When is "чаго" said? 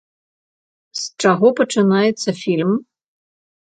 1.27-1.47